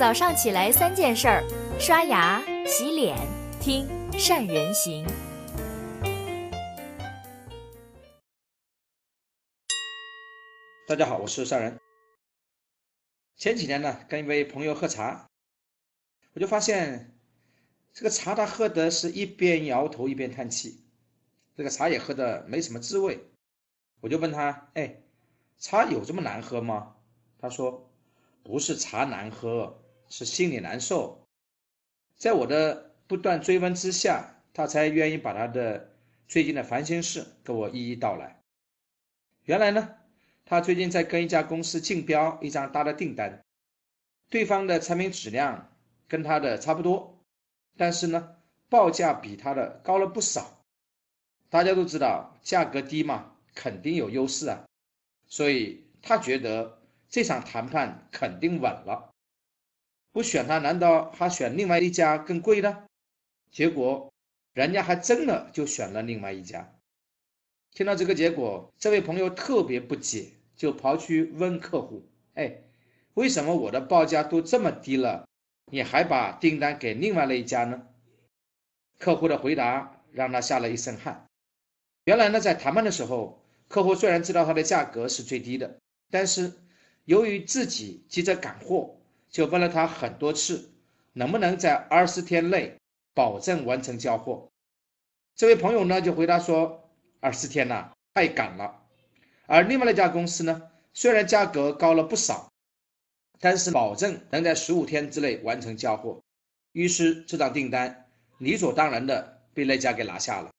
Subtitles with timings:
[0.00, 1.44] 早上起来三件事儿：
[1.78, 3.18] 刷牙、洗脸、
[3.60, 3.86] 听
[4.18, 5.06] 善人行。
[10.88, 11.78] 大家好，我是善人。
[13.36, 15.28] 前几年呢，跟一位朋友喝茶，
[16.32, 17.14] 我就发现
[17.92, 20.82] 这个茶他喝的是一边摇头一边叹气，
[21.54, 23.22] 这个茶也喝的没什么滋味。
[24.00, 25.02] 我就问他：“哎，
[25.58, 26.96] 茶有这么难喝吗？”
[27.38, 27.90] 他说
[28.42, 29.76] ：“不是茶难喝，
[30.10, 31.26] 是心里难受。”
[32.18, 35.96] 在我的不断追问之下，他才愿意把他的
[36.28, 38.42] 最近的烦心事跟我一一道来。
[39.44, 39.96] 原来呢。
[40.46, 43.40] 他最近在跟一家公司竞标一张大的订单，
[44.28, 45.76] 对方的产品质量
[46.08, 47.24] 跟他的差不多，
[47.76, 48.36] 但是呢，
[48.68, 50.64] 报价比他的高了不少。
[51.50, 54.66] 大家都知道，价格低嘛，肯定有优势啊，
[55.28, 59.09] 所以他觉得这场谈判肯定稳了。
[60.12, 62.84] 不选他，难道还选另外一家更贵的？
[63.50, 64.12] 结果，
[64.52, 66.72] 人家还真的就选了另外一家。
[67.72, 70.30] 听到这个结果，这位朋友特别不解。
[70.56, 72.64] 就跑去问客户：“哎，
[73.14, 75.26] 为什么我的报价都这么低了，
[75.72, 77.86] 你还把订单给另外那一家呢？”
[79.00, 81.24] 客户的回答让他下了一身汗。
[82.04, 85.78] 原来呢，在谈判的时候，客户虽然知道他的价格是最低的，
[86.10, 86.52] 但是
[87.06, 88.99] 由于自己急着赶货，
[89.30, 90.72] 就问了他很多次，
[91.12, 92.76] 能不能在二十天内
[93.14, 94.48] 保证完成交货。
[95.36, 98.82] 这位朋友呢，就回答说：“二十天呐，太赶了。”
[99.46, 102.50] 而另外那家公司呢，虽然价格高了不少，
[103.38, 106.20] 但是保证能在十五天之内完成交货。
[106.72, 110.50] 于是这张订单理所当然的被那家给拿下了。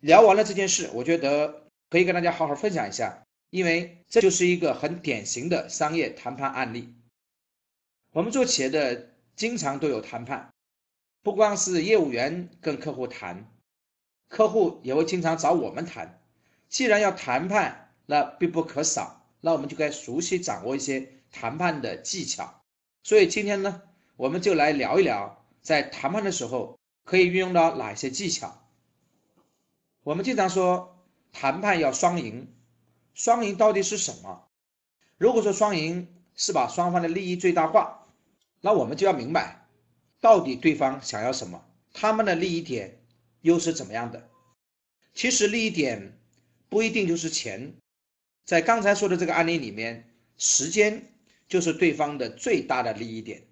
[0.00, 6.94] 聊完了这件事，我觉得可以跟大家好好分享一下，因为这就是一个很典型的商业谈判案例。
[8.12, 10.52] 我们做企业的经常都有谈判，
[11.22, 13.50] 不光是业务员跟客户谈，
[14.28, 16.20] 客户也会经常找我们谈。
[16.68, 22.62] 既然要谈判，那必不可少，那我们就该熟悉掌握一些谈判的技巧。
[23.02, 23.80] 所以今天呢，
[24.16, 28.62] 我们就来聊一聊，在谈判的时候可以运用到哪些技巧。
[30.02, 32.52] 我们经常说谈判要双赢，
[33.14, 34.48] 双赢到底是什么？
[35.16, 38.01] 如果说双赢是把双方的利益最大化，
[38.62, 39.66] 那我们就要明白，
[40.20, 41.62] 到底对方想要什么，
[41.92, 43.02] 他们的利益点
[43.42, 44.30] 又是怎么样的。
[45.12, 46.18] 其实利益点
[46.70, 47.74] 不一定就是钱。
[48.46, 51.12] 在刚才说的这个案例里面，时间
[51.48, 53.42] 就是对方的最大的利益点。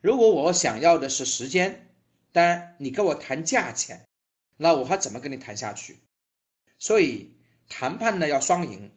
[0.00, 1.90] 如果我想要的是时间，
[2.30, 4.06] 但你跟我谈价钱，
[4.56, 5.98] 那我还怎么跟你谈下去？
[6.78, 7.34] 所以
[7.68, 8.90] 谈判呢要双赢，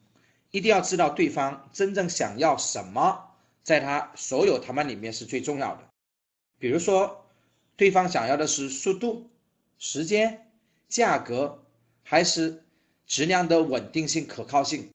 [0.50, 3.27] 一定要知道对方真正想要什么，
[3.62, 5.88] 在他所有谈判里面是最重要的。
[6.58, 7.26] 比如说，
[7.76, 9.30] 对方想要的是速度、
[9.78, 10.50] 时间、
[10.88, 11.64] 价格，
[12.02, 12.64] 还是
[13.06, 14.90] 质量的稳定性、可靠性？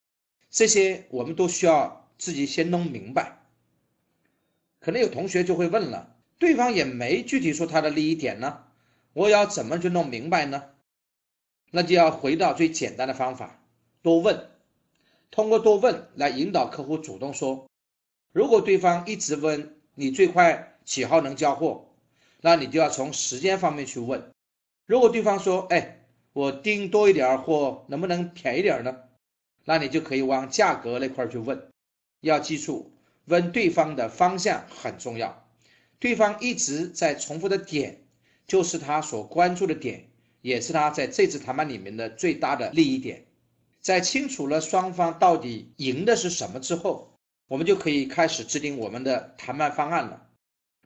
[0.50, 3.40] 这些我们都需要自己先弄明白。
[4.80, 8.66] 可能有同学就会问了，对方也没具体说他的利益点呢，
[9.14, 10.72] 我要怎么去弄明白呢？
[11.72, 13.64] 那就要回到最简单的方法，
[14.02, 14.50] 多问，
[15.32, 17.66] 通过多问来引导客户主动说。
[18.34, 21.86] 如果对方一直问你最快几号能交货，
[22.42, 24.32] 那你就要从时间方面去问。
[24.88, 28.98] 如果对方说，哎，我订多一点货能不能便宜点呢？
[29.66, 31.70] 那你就可以往价格那块去问，
[32.22, 32.92] 要记住，
[33.26, 35.48] 问对方的方向很重要。
[36.00, 38.02] 对方一直在重复的点，
[38.48, 40.10] 就是他所关注的点，
[40.42, 43.26] 也是他在这次谈判里面的最大的利益点。
[43.80, 47.13] 在清楚了双方到底赢的是什么之后，
[47.48, 50.28] 我们就可以开始制定我们的谈判方案了。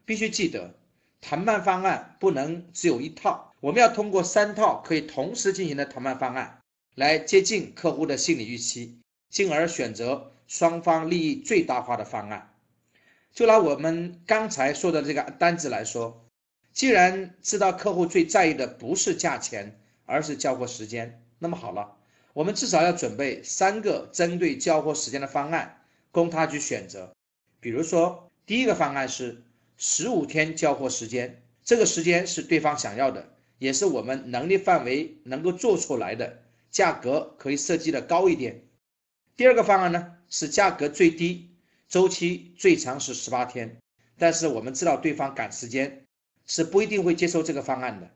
[0.05, 0.73] 必须记得，
[1.21, 6.59] 谈判方案不能只有一套，我们要通过三套可以同时进行的谈判方案。
[6.95, 12.53] 来接近客户的心理预期，进而选择双方利益最大化的方案。
[13.33, 16.25] 就拿我们刚才说的这个单子来说，
[16.73, 21.97] 既然知道客户最在意的不是价钱，而是交货时间，那么好了，
[22.33, 25.76] 我们至少要准备三个针对交货时间的方案
[26.17, 27.13] 供他去选择。
[27.59, 29.43] 比如说，第一个方案是
[29.77, 36.41] 十五天交货时间，这个时间是对方想要的，也是我们能力范围能够做出来的。
[36.71, 38.63] 价格可以设计的高一点。
[39.35, 41.51] 第二个方案呢是价格最低，
[41.87, 43.77] 周期最长是十八天，
[44.17, 46.03] 但是我们知道对方赶时间，
[46.47, 48.09] 是不一定会接受这个方案的。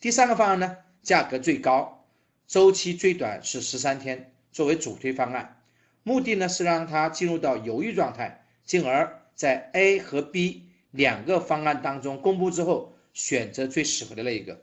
[0.00, 2.06] 第三个方案呢，价格最高，
[2.46, 5.60] 周期最短是十三天，作为主推方案，
[6.04, 14.62] 目的呢是让他进入到犹豫状态，进而在 A 和 B 两个方案当中公布之后，选择最适合的那一个。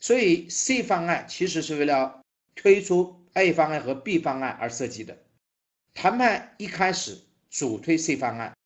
[0.00, 2.20] 所以 C 方案其实是为了
[2.56, 5.16] 推出 A 方案和 B 方案而设计的。
[5.94, 7.18] 谈判一开始
[7.50, 8.56] 主推 C 方案，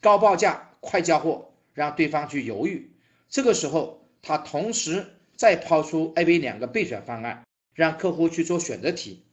[0.00, 2.90] 高报价快交货，让对方去犹豫。
[3.28, 5.06] 这个时候，他同时
[5.36, 7.44] 再抛出 A、B 两个备选方案，
[7.74, 9.24] 让客户去做选择题。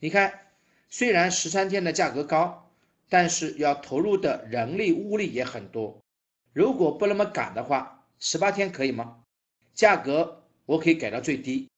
[0.00, 0.32] 你看，
[0.88, 2.70] 虽然十三天的价格高，
[3.08, 5.98] 但是要投入的人力物力也很多。
[6.52, 9.20] 如果不那么赶的话，十八天可以吗？
[9.74, 11.68] 价格我可以改到最低。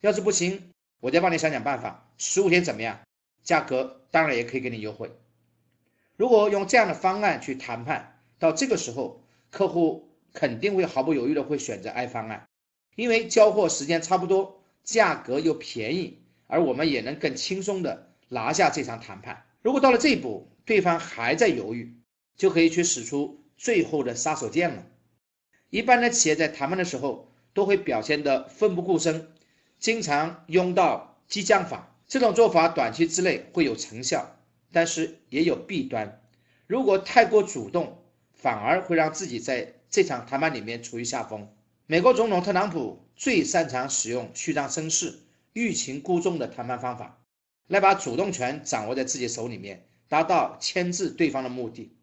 [0.00, 2.10] 要是不行，我再帮你想想办法。
[2.18, 3.00] 十五天怎么样？
[3.42, 5.10] 价格当然也可以给你优惠。
[6.16, 10.04] 如果用这样的方案去谈判，到这个时候，客户。
[10.36, 12.46] 肯定会毫不犹豫的会选择 I 方案，
[12.94, 19.44] 因为交货时间差不多，价格又便宜，而我们也能更轻松的拿下这场谈判。
[19.62, 21.96] 如果到了这一步，对方还在犹豫，
[22.36, 24.86] 就可以去使出最后的杀手锏了。
[25.70, 29.32] 一般的企业在谈判的时候都会表现得奋不顾身，
[29.78, 31.92] 经常用到激将法。
[32.06, 34.36] 这种做法短期之内会有成效，
[34.70, 36.22] 但是也有弊端。
[36.68, 41.48] 如果太过主动，反而会让自己在这场谈判里面处于下风。
[41.86, 45.18] 美国总统特朗普最擅长使用虚张声势、
[45.52, 47.18] 欲擒故纵的谈判方法，
[47.68, 51.96] 来把主动权掌握在自己手里面，达到牵制对方的目的。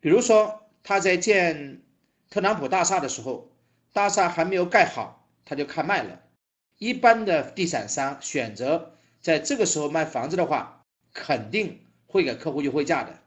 [0.00, 1.82] 比如说，他在建
[2.30, 3.50] 特朗普大厦的时候，
[3.92, 6.20] 大厦还没有盖好，他就开卖了。
[6.78, 10.82] 一般的地产商选择在这个时候卖房子的话，
[11.12, 13.18] 肯定会给客户优惠价的，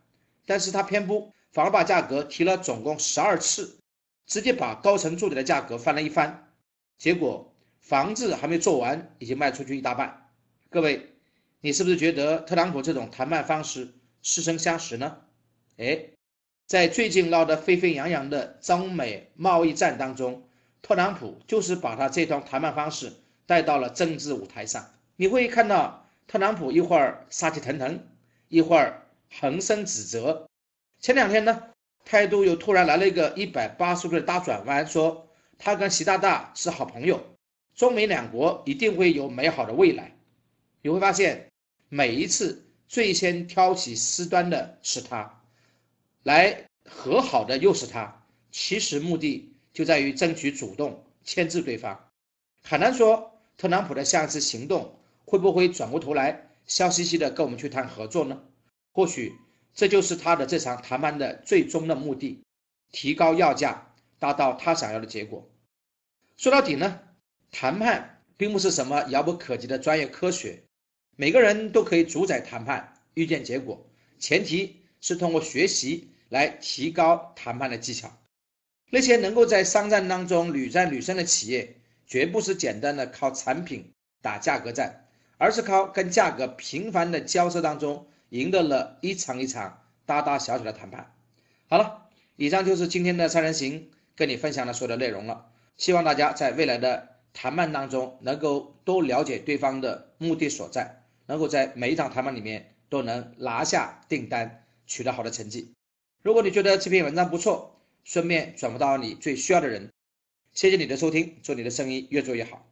[0.45, 1.31] 但是他偏不。
[1.51, 3.79] 反而把价格提了总共十二次，
[4.27, 6.53] 直接把高层住宅的价格翻了一番，
[6.99, 10.29] 结果房子还没做完，已经卖出去一大半。
[10.69, 11.15] 各位，
[11.61, 13.89] 你是不是觉得特朗普这种谈判方式
[14.21, 15.17] 似曾相识呢？
[15.77, 16.05] 哎，
[16.65, 20.47] 在最近闹得沸沸扬扬的中美贸易战当中，
[20.81, 23.11] 特朗普就是把他这种谈判方式
[23.45, 24.89] 带到了政治舞台上。
[25.17, 28.07] 你会看到特朗普一会儿杀气腾腾，
[28.47, 29.05] 一会儿
[29.41, 30.47] 横生指责。
[31.01, 31.71] 前两天呢，
[32.05, 35.27] 态度又突然来了一个一百八十度的大转弯，说
[35.57, 37.21] 他跟习大大是好朋友，
[37.75, 40.15] 中美两国一定会有美好的未来。
[40.81, 41.48] 你会发现，
[41.89, 45.41] 每一次最先挑起事端的是他，
[46.23, 52.09] 来和好的又是他，其实目的就在于争取主动牵制对方。
[52.63, 58.41] 很难说特朗普的下一次行动会不会转过头来笑嘻嘻的跟我们去谈合作呢？
[58.93, 59.33] 或许。
[59.71, 62.43] 这就是他的这场谈判的最终的目的，
[62.91, 65.47] 提高要价，达到他想要的结果。
[66.35, 66.99] 说到底呢，
[67.51, 70.63] 谈判并不是什么遥不可及的专业科学，
[71.21, 73.85] 每个人都可以主宰谈判，预见结果，
[74.19, 78.09] 前提是通过学习来提高谈判的技巧。
[78.89, 81.75] 那些能够在商战当中屡战屡胜的企业，
[82.07, 85.07] 绝不是简单的靠产品打价格战，
[85.37, 88.07] 而是靠跟价格频繁的交涉当中。
[88.29, 91.13] 赢得了一场一场大大小小的谈判。
[91.67, 92.05] 好了，
[92.37, 95.47] 以上就是今天的三人行跟你分享的所有的内容了。
[95.75, 105.71] 希望大家在未来的谈判当中能够多了解对方的目的所在，能够在每一场谈判里面都能拿下订单，取得好的成绩。
[106.23, 109.91] 如果你觉得这篇文章不错，顺便转发到你最需要的人。
[110.53, 112.65] 谢谢你的收听，祝你的生意越做越好。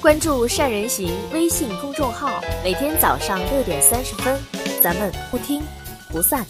[0.00, 4.40] 关注善人行微信公众号，每天早上六点三十分，
[4.80, 5.60] 咱们不听
[6.12, 6.46] 不散。